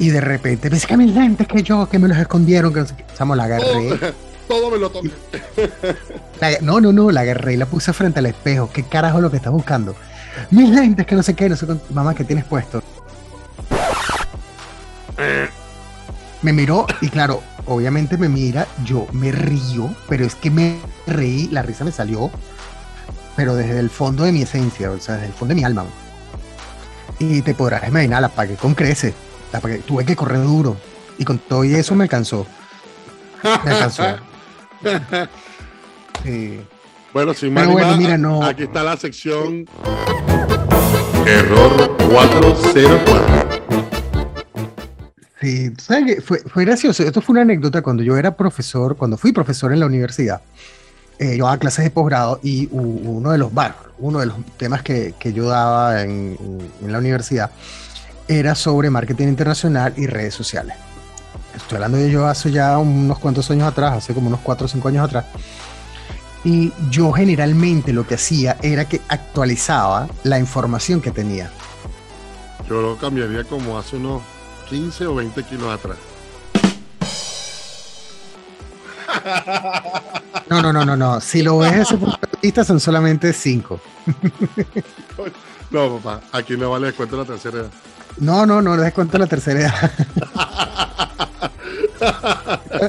[0.00, 2.80] Y de repente me dice que mis lentes, que yo, que me los escondieron, que
[2.80, 3.04] no sé qué.
[3.16, 3.64] Chamo, la agarré.
[3.96, 4.12] Todo,
[4.48, 5.10] todo me lo tomé.
[6.40, 8.68] la- no, no, no, la agarré y la puse frente al espejo.
[8.72, 9.94] ¿Qué carajo es lo que estás buscando?
[10.50, 11.84] Mis lentes, que no sé qué, no sé cuánto.
[11.92, 12.82] Mamá, ¿qué tienes puesto?
[16.42, 21.48] Me miró y claro, obviamente me mira, yo me río, pero es que me reí,
[21.48, 22.30] la risa me salió,
[23.36, 25.84] pero desde el fondo de mi esencia, o sea, desde el fondo de mi alma.
[27.18, 29.14] Y te podrás imaginar, la pagué con creces,
[29.52, 30.76] la pagué, tuve que correr duro
[31.16, 32.46] y con todo y eso me alcanzó.
[33.42, 34.04] Me alcanzó.
[36.22, 36.58] Sí.
[37.14, 39.66] Bueno, sin más bueno, más, mira, no- aquí está la sección
[41.24, 43.24] Error 404.
[45.40, 46.20] Sí, ¿sabes qué?
[46.20, 47.02] Fue, fue gracioso.
[47.04, 50.40] Esto fue una anécdota cuando yo era profesor, cuando fui profesor en la universidad.
[51.20, 54.82] Eh, yo daba clases de posgrado y uno de los bar, uno de los temas
[54.82, 56.36] que, que yo daba en,
[56.82, 57.50] en la universidad
[58.26, 60.76] era sobre marketing internacional y redes sociales.
[61.54, 64.68] Estoy hablando de yo hace ya unos cuantos años atrás, hace como unos 4 o
[64.68, 65.26] 5 años atrás.
[66.44, 71.50] Y yo generalmente lo que hacía era que actualizaba la información que tenía.
[72.68, 74.22] Yo lo cambiaría como hace unos
[74.68, 75.96] 15 o 20 kilos atrás.
[80.50, 81.20] No, no, no, no, no.
[81.20, 81.98] Si lo ves ese
[82.42, 83.80] vista, son solamente cinco.
[85.70, 87.70] No, papá, aquí no vale descuento la tercera edad.
[88.18, 89.90] No, no, no, les cuento la tercera edad.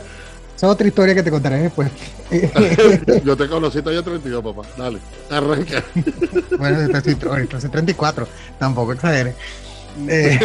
[0.56, 1.92] Esa es otra historia que te contaré después.
[3.26, 4.68] Yo te conocí todavía 32, papá.
[4.78, 5.84] Dale, arranca.
[6.58, 9.36] bueno, entonces, entonces 34, tampoco exageres.
[10.08, 10.40] Eh,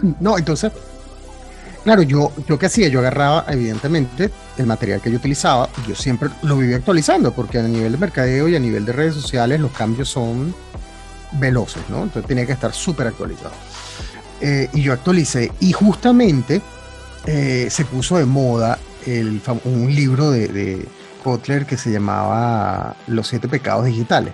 [0.20, 0.72] no, entonces,
[1.84, 6.28] claro, yo, yo qué hacía, yo agarraba, evidentemente, el material que yo utilizaba, yo siempre
[6.42, 9.72] lo vivía actualizando, porque a nivel de mercadeo y a nivel de redes sociales los
[9.72, 10.54] cambios son
[11.32, 12.04] veloces, ¿no?
[12.04, 13.52] Entonces tenía que estar súper actualizado.
[14.40, 16.60] Eh, y yo actualicé, y justamente
[17.26, 18.78] eh, se puso de moda
[19.64, 20.86] un libro de, de
[21.22, 24.32] Kotler que se llamaba Los siete pecados digitales.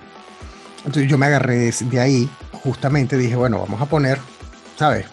[0.79, 2.29] Entonces yo me agarré de, ahí,
[2.65, 4.19] justamente dije, bueno, vamos a poner,
[4.79, 5.07] ¿sabes?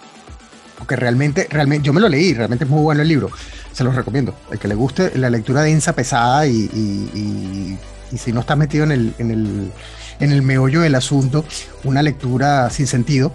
[0.78, 3.30] Porque realmente, realmente, yo me lo leí, realmente es muy bueno el libro,
[3.74, 4.34] se los recomiendo.
[4.50, 7.78] El que le guste la lectura densa, pesada y, y-
[8.14, 9.72] y- si no estás metido en el, en, el,
[10.20, 11.46] en el meollo del asunto,
[11.84, 13.32] una lectura sin sentido,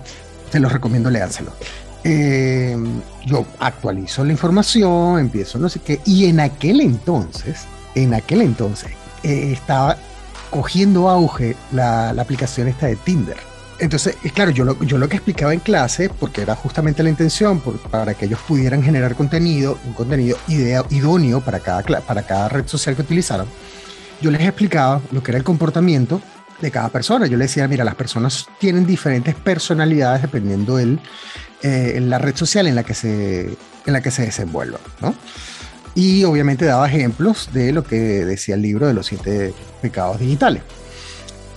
[0.50, 1.52] te los recomiendo leárselo.
[2.04, 2.76] Eh,
[3.24, 7.64] yo actualizo la información, empiezo no sé qué, y en aquel entonces,
[7.94, 8.90] en aquel entonces,
[9.22, 9.96] eh, estaba
[10.50, 13.38] cogiendo auge la, la aplicación esta de Tinder.
[13.80, 17.08] Entonces, y claro, yo lo, yo lo que explicaba en clase, porque era justamente la
[17.08, 22.48] intención, para que ellos pudieran generar contenido, un contenido idea, idóneo para cada, para cada
[22.48, 23.46] red social que utilizaran,
[24.20, 26.20] yo les explicaba lo que era el comportamiento
[26.60, 27.26] de cada persona.
[27.26, 31.00] Yo les decía, mira, las personas tienen diferentes personalidades dependiendo del,
[31.64, 33.44] eh, la red social en la que se,
[33.86, 35.14] en la que se desenvuelvan, ¿no?
[35.94, 40.62] Y obviamente daba ejemplos de lo que decía el libro de los siete pecados digitales.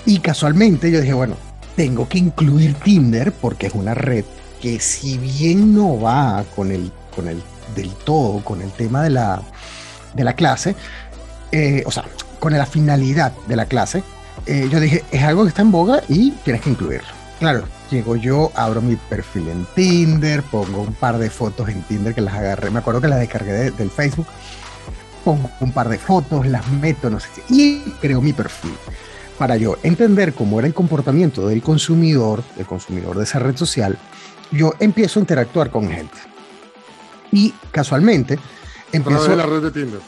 [0.06, 1.36] Y casualmente yo dije, bueno,
[1.76, 4.24] tengo que incluir Tinder porque es una red
[4.62, 7.44] que si bien no va con el, con el
[7.76, 9.42] del todo, con el tema de la,
[10.14, 10.74] de la clase,
[11.52, 12.06] eh, o sea,
[12.40, 14.04] con la finalidad de la clase,
[14.46, 17.10] eh, yo dije, es algo que está en boga y tienes que incluirlo.
[17.40, 22.14] Claro, llego yo, abro mi perfil en Tinder, pongo un par de fotos en Tinder
[22.14, 24.28] que las agarré, me acuerdo que las descargué de- del Facebook,
[25.24, 28.74] pongo un par de fotos, las meto, no sé qué, y creo mi perfil.
[29.38, 33.98] Para yo entender cómo era el comportamiento del consumidor, del consumidor de esa red social,
[34.52, 36.18] yo empiezo a interactuar con gente.
[37.32, 39.28] Y casualmente, A través empiezo...
[39.30, 40.00] de la red de Tinder.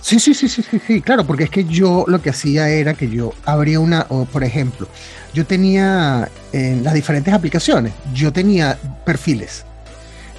[0.00, 2.94] Sí, sí, sí, sí, sí, sí, claro, porque es que yo lo que hacía era
[2.94, 4.86] que yo abría una, o por ejemplo,
[5.34, 9.64] yo tenía en las diferentes aplicaciones, yo tenía perfiles,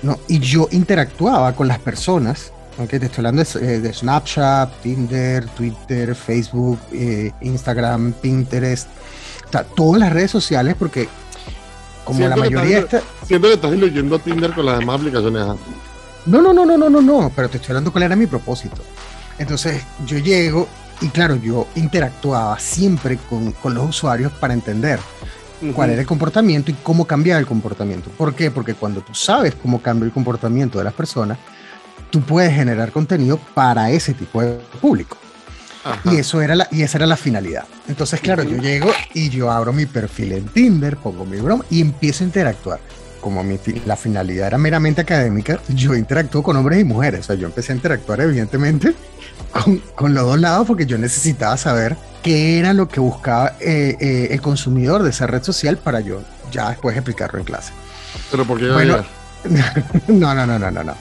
[0.01, 0.17] ¿no?
[0.27, 2.89] Y yo interactuaba con las personas, ¿ok?
[2.89, 8.87] Te estoy hablando de, eh, de Snapchat, Tinder, Twitter, Facebook, eh, Instagram, Pinterest,
[9.47, 11.09] o sea, todas las redes sociales, porque
[12.05, 13.27] como Siento la mayoría estás- estas...
[13.27, 15.41] Siento que estás diluyendo Tinder con las demás aplicaciones.
[15.43, 15.55] ajá.
[16.25, 18.77] No, no, no, no, no, no, no, pero te estoy hablando cuál era mi propósito.
[19.39, 20.67] Entonces yo llego
[21.01, 24.99] y claro, yo interactuaba siempre con, con los usuarios para entender
[25.73, 28.09] cuál era el comportamiento y cómo cambiar el comportamiento.
[28.11, 28.51] ¿Por qué?
[28.51, 31.37] Porque cuando tú sabes cómo cambia el comportamiento de las personas,
[32.09, 35.17] tú puedes generar contenido para ese tipo de público.
[35.83, 36.01] Ajá.
[36.11, 37.63] Y, eso era la, y esa era la finalidad.
[37.87, 41.81] Entonces, claro, yo llego y yo abro mi perfil en Tinder, pongo mi broma y
[41.81, 42.79] empiezo a interactuar.
[43.21, 47.21] Como mi, la finalidad era meramente académica, yo interactúo con hombres y mujeres.
[47.21, 48.93] O sea, yo empecé a interactuar evidentemente
[49.51, 53.95] con, con los dos lados porque yo necesitaba saber qué era lo que buscaba eh,
[53.99, 56.21] eh, el consumidor de esa red social para yo
[56.51, 57.71] ya después explicarlo en clase.
[58.31, 59.03] Pero porque Bueno,
[60.07, 60.95] no, no, no, no, no, no.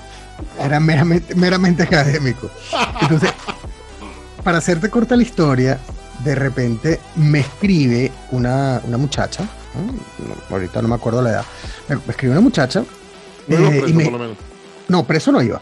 [0.60, 2.48] Era meramente, meramente académico.
[3.00, 3.30] Entonces,
[4.44, 5.78] para hacerte corta la historia,
[6.24, 9.42] de repente me escribe una, una muchacha,
[9.74, 9.92] ¿no?
[10.26, 11.44] No, ahorita no me acuerdo la edad,
[11.88, 12.84] me, escribe una muchacha,
[13.48, 14.36] no eh, preso, y me- por lo menos.
[14.88, 15.60] no, preso no iba.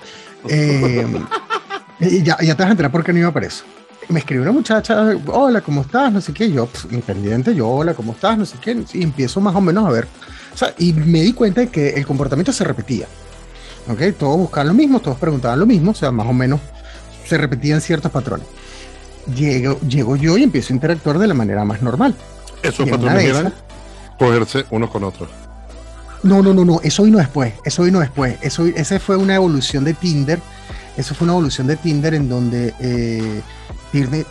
[0.48, 1.06] Eh,
[2.00, 3.64] y ya, ya te vas a enterar por qué no iba preso.
[4.08, 6.12] Me escribe una muchacha, hola, ¿cómo estás?
[6.12, 6.50] No sé qué.
[6.50, 8.38] Yo, pf, independiente, yo, hola, ¿cómo estás?
[8.38, 8.76] No sé qué.
[8.92, 10.06] Y empiezo más o menos a ver.
[10.54, 13.06] O sea, y me di cuenta de que el comportamiento se repetía.
[13.88, 14.16] ¿Ok?
[14.18, 15.90] Todos buscaban lo mismo, todos preguntaban lo mismo.
[15.90, 16.60] O sea, más o menos
[17.26, 18.46] se repetían ciertos patrones.
[19.34, 22.14] Llego, llego yo y empiezo a interactuar de la manera más normal.
[22.62, 23.52] Esos patrones eran
[24.18, 25.28] cogerse unos con otros.
[26.22, 28.36] No, no, no, no, eso vino después, eso vino después.
[28.40, 30.40] Eso, esa fue una evolución de Tinder.
[30.96, 33.42] Eso fue una evolución de Tinder en donde eh,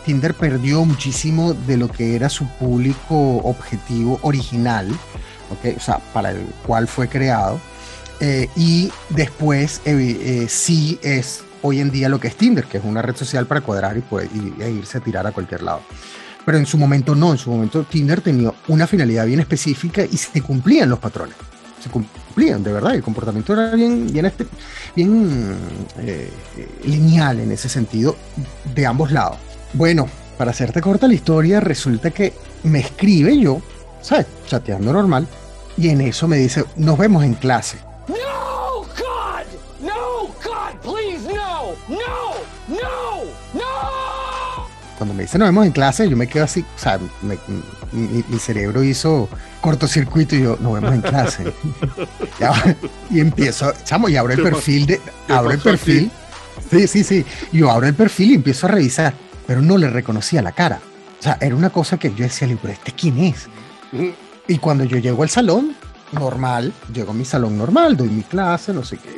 [0.04, 4.88] Tinder, perdió muchísimo de lo que era su público objetivo original,
[5.50, 5.76] ¿ok?
[5.76, 7.60] o sea, para el cual fue creado.
[8.20, 12.84] Eh, y después eh, sí es hoy en día lo que es Tinder, que es
[12.84, 14.28] una red social para cuadrar y, poder,
[14.60, 15.82] e irse a tirar a cualquier lado.
[16.44, 20.16] Pero en su momento no, en su momento Tinder tenía una finalidad bien específica y
[20.16, 21.36] se cumplían los patrones
[21.82, 24.46] se cumplían, de verdad, el comportamiento era bien, bien, este-
[24.94, 25.56] bien
[25.98, 26.30] eh,
[26.84, 28.16] lineal en ese sentido
[28.74, 29.36] de ambos lados.
[29.72, 30.08] Bueno,
[30.38, 33.60] para hacerte corta la historia, resulta que me escribe yo,
[34.00, 34.26] ¿sabes?
[34.46, 35.26] Chateando normal,
[35.76, 37.78] y en eso me dice, nos vemos en clase.
[45.16, 47.38] Me dice nos vemos en clase, yo me quedo así, o sea, me-
[47.92, 49.28] mi, mi cerebro hizo
[49.60, 51.52] cortocircuito y yo, nos vemos en clase.
[53.10, 56.10] Y empiezo, chamo, y abro el perfil de, ¿Qué abro el perfil.
[56.70, 57.24] Sí, sí, sí.
[57.52, 59.14] Yo abro el perfil y empiezo a revisar,
[59.46, 60.80] pero no le reconocía la cara.
[61.18, 63.46] O sea, era una cosa que yo decía, pero este quién es.
[64.48, 65.74] Y cuando yo llego al salón,
[66.12, 69.10] normal, llego a mi salón normal, doy mi clase, no sé qué.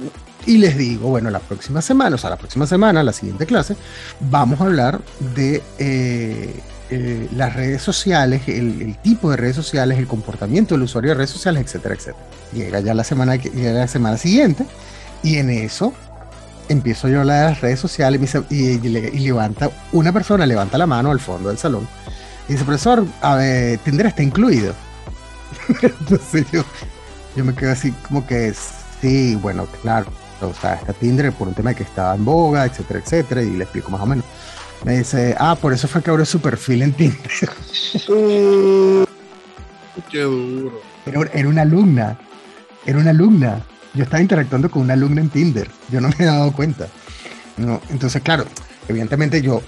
[0.49, 3.77] Y les digo, bueno, la próxima semana, o sea, la próxima semana, la siguiente clase,
[4.19, 4.99] vamos a hablar
[5.35, 6.55] de eh,
[6.91, 11.31] eh, las redes sociales, el, tipo de redes sociales, el comportamiento del usuario de redes
[11.31, 12.25] sociales, etcétera, etcétera.
[12.55, 14.65] Llega ya la semana, llega la semana siguiente
[15.23, 15.93] y en eso
[16.71, 20.13] empiezo yo a hablar de las redes sociales y, y- y le- y levanta, una
[20.13, 21.87] persona levanta la mano al fondo del salón
[22.49, 24.75] y dice, profesor, a ver, Tinder está incluido.
[25.83, 26.47] Entonces
[27.37, 28.55] yo me quedo así como que
[29.03, 30.07] sí, bueno, claro.
[30.41, 33.65] O sea, está Tinder por un tema que estaba en boga, etcétera, etcétera, y le
[33.65, 34.25] explico más o menos.
[34.85, 37.21] Me dice, ah, por eso fue que abrió su perfil en Tinder.
[40.11, 40.81] Qué duro.
[41.05, 42.17] Era, era una alumna.
[42.87, 43.61] Era una alumna.
[43.95, 45.69] Yo estaba interactuando con una alumna en Tinder.
[45.91, 46.87] Yo no me había dado cuenta.
[47.57, 48.45] No, entonces, claro,
[48.87, 49.63] evidentemente yo,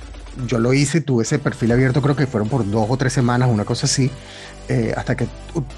[0.47, 3.49] yo lo hice, tuve ese perfil abierto, creo que fueron por dos o tres semanas,
[3.51, 4.11] una cosa así,
[4.69, 5.27] eh, hasta que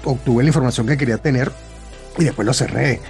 [0.03, 1.51] obtuve la información que quería tener
[2.17, 3.01] y después lo cerré.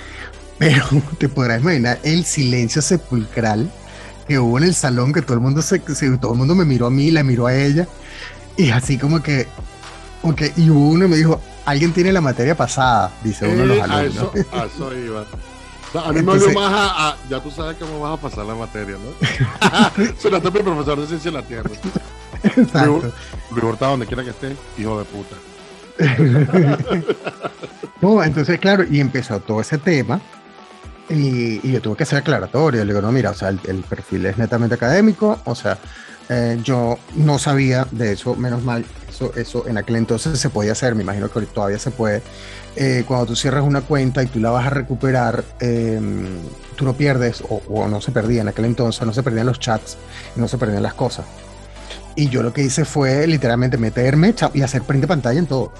[0.58, 0.86] Pero
[1.18, 3.72] te podrás imaginar el silencio sepulcral
[4.28, 6.64] que hubo en el salón, que todo el mundo se, se- todo el mundo me
[6.66, 7.88] miró a mí, la miró a ella,
[8.56, 9.48] y así como que,
[10.22, 13.66] como que- y hubo uno me dijo, alguien tiene la materia pasada, dice uno de
[13.66, 14.36] los Eh, a, alumnos.
[14.36, 15.22] eso, a eso iba.
[15.22, 18.18] O sea, a mí Entonces- me olió más a, a- Ya tú sabes cómo vas
[18.18, 20.14] a pasar la materia, ¿no?
[20.22, 21.70] Sonaste mi profesor de ciencia de la Tierra.
[22.44, 23.12] Exacto.
[23.52, 25.36] Luis Hurtado, donde quiera que esté, hijo de puta.
[28.02, 30.20] No, entonces, claro, y empezó todo ese tema.
[31.10, 32.84] Y, y yo tuve que ser aclaratorio.
[32.84, 35.40] Le digo, no, mira, o sea, el, perfil es netamente académico.
[35.46, 35.78] O sea,
[36.30, 38.86] eh, yo no sabía de eso, menos mal.
[39.10, 40.96] Eso, eso en aquel entonces se podía hacer.
[40.96, 42.22] Me imagino que todavía se puede.
[42.76, 46.00] Eh, cuando tú cierras una cuenta y tú la vas a recuperar, eh,
[46.76, 49.60] tú no pierdes, o, o no se perdía en aquel entonces, no se perdían los
[49.60, 49.98] chats,
[50.36, 51.26] no se perdían las cosas.
[52.16, 55.72] Y yo lo que hice fue literalmente meterme y hacer print de pantalla en todo.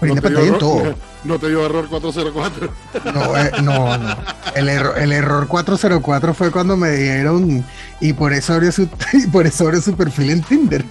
[0.00, 0.94] Pantalla en todo.
[1.22, 2.72] No te dio error 404.
[3.12, 4.16] No, eh, no, no.
[4.54, 7.62] El, error, el error 404 fue cuando me dieron
[8.00, 10.82] y por eso abrió su, y por eso abrió su perfil en Tinder.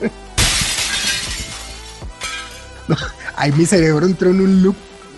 [2.88, 2.95] No,
[3.36, 4.76] ahí mi cerebro entró en un loop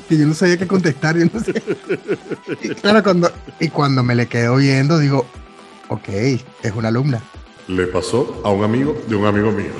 [0.07, 1.61] que yo no sabía qué contestar, yo no sé.
[2.61, 3.29] Y claro, cuando,
[3.59, 5.25] y cuando me le quedo viendo, digo,
[5.89, 7.21] ok, es una alumna.
[7.67, 9.73] Le pasó a un amigo de un amigo mío.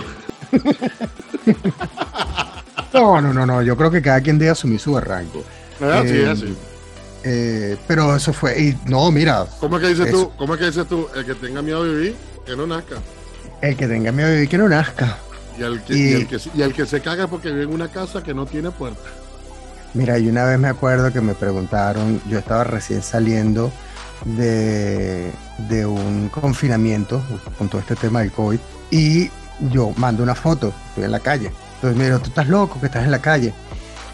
[2.94, 5.44] No, no, no, no, yo creo que cada quien debe asumir su arranco.
[5.80, 6.58] Es así, Eh, así.
[7.24, 10.26] Eh, pero eso fue, y no, mira, ¿Cómo es que dices eso.
[10.28, 10.32] tú?
[10.38, 11.08] ¿Cómo es que dices tú?
[11.16, 12.16] El que tenga miedo a vivir,
[12.46, 12.96] que no nazca.
[13.62, 15.18] el que tenga miedo de vivir que no nazca.
[15.58, 17.74] Y el que, Y- y el que, y el que se caga porque vive en
[17.74, 19.02] una casa que no tiene puerta.
[19.94, 23.72] Mira, y una vez me acuerdo que me preguntaron, yo estaba recién saliendo
[24.26, 25.32] de,
[25.70, 27.22] de un confinamiento
[27.58, 29.30] con todo este tema del COVID y
[29.72, 31.52] yo mando una foto, estoy en la calle.
[31.82, 33.56] Entonces me dijeron, tú estás loco que estás en la calle.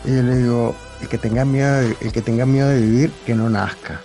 [0.06, 3.12] Y yo le digo, el que tenga miedo de, el que tenga miedo de vivir,
[3.26, 4.00] que no nazca.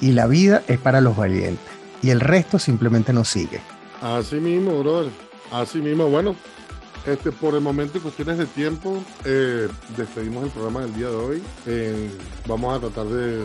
[0.00, 1.66] Y la vida es para los valientes.
[2.00, 3.60] Y el resto simplemente nos sigue.
[4.00, 5.12] Así mismo, brother.
[5.52, 6.34] Así mismo, bueno.
[7.04, 11.16] Este, por el momento, y cuestiones de tiempo, eh, despedimos el programa del día de
[11.16, 11.42] hoy.
[11.66, 12.10] Eh,
[12.48, 13.44] vamos a tratar de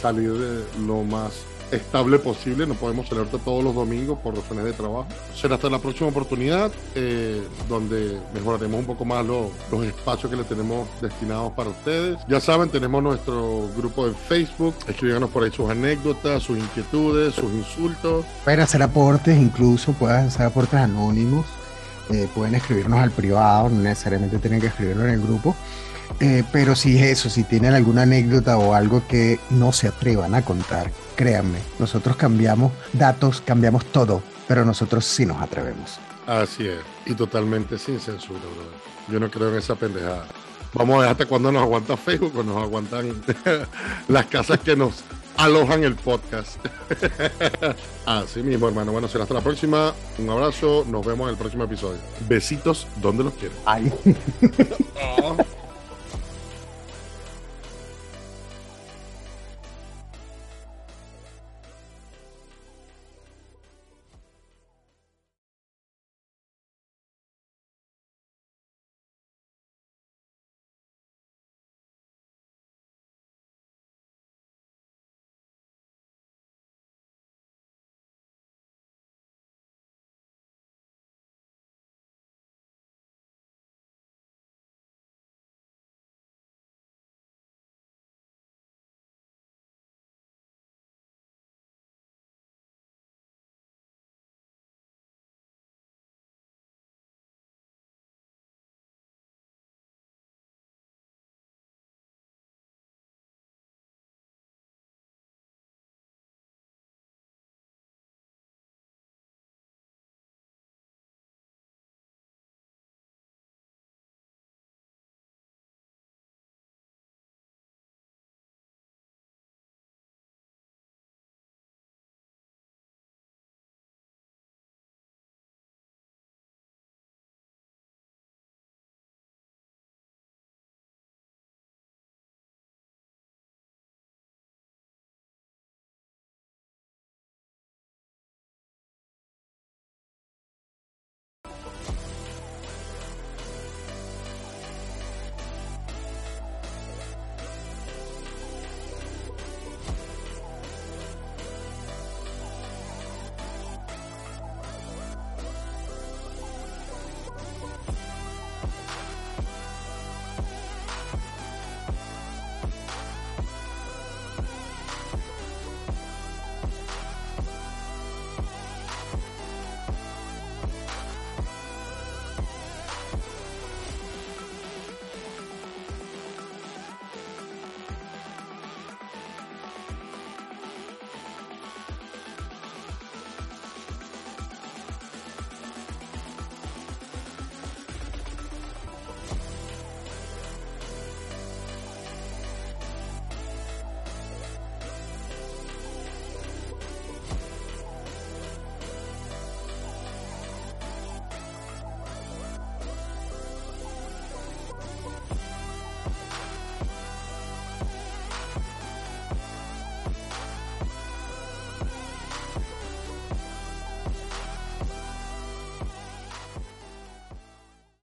[0.00, 1.42] salir de lo más
[1.72, 2.66] estable posible.
[2.66, 5.06] No podemos ahorita todos los domingos por razones de trabajo.
[5.34, 10.36] Será hasta la próxima oportunidad, eh, donde mejoraremos un poco más lo- los espacios que
[10.36, 12.18] le tenemos destinados para ustedes.
[12.28, 14.74] Ya saben, tenemos nuestro grupo de Facebook.
[14.86, 18.24] Escríbanos por ahí sus anécdotas, sus inquietudes, sus insultos.
[18.44, 21.46] Pueden hacer aportes, incluso pueden hacer aportes anónimos,
[22.10, 25.56] eh, pueden escribirnos al privado, no necesariamente tienen que escribirlo en el grupo.
[26.20, 30.34] Eh, pero si es eso, si tienen alguna anécdota o algo que no se atrevan
[30.34, 35.98] a contar, créanme, nosotros cambiamos datos, cambiamos todo, pero nosotros sí nos atrevemos.
[36.26, 38.92] Así es, y totalmente sin censura, brother.
[39.08, 40.26] Yo no creo en esa pendejada.
[40.74, 43.22] Vamos a ver hasta cuándo nos aguanta Facebook o nos aguantan
[44.08, 45.04] las casas que nos
[45.36, 46.56] alojan el podcast.
[48.06, 48.92] Así mismo, hermano.
[48.92, 49.92] Bueno, será hasta la próxima.
[50.18, 50.84] Un abrazo.
[50.88, 51.98] Nos vemos en el próximo episodio.
[52.28, 53.54] Besitos donde los quiero.
[53.66, 53.92] Ay.
[55.00, 55.36] Ah.